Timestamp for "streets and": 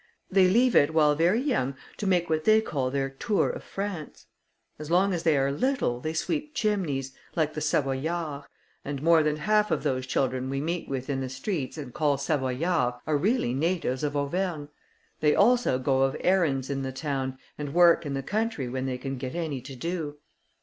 11.29-11.93